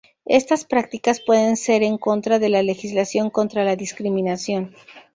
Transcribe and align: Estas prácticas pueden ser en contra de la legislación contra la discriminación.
Estas 0.25 0.65
prácticas 0.65 1.21
pueden 1.23 1.55
ser 1.55 1.83
en 1.83 1.99
contra 1.99 2.39
de 2.39 2.49
la 2.49 2.63
legislación 2.63 3.29
contra 3.29 3.63
la 3.63 3.75
discriminación. 3.75 4.73